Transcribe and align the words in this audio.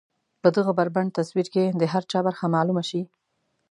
په 0.41 0.47
دغه 0.55 0.71
بربنډ 0.77 1.09
تصوير 1.17 1.47
کې 1.53 1.63
د 1.79 1.83
هر 1.93 2.03
چا 2.11 2.19
برخه 2.27 2.45
معلومه 2.55 2.83
شي. 2.89 3.01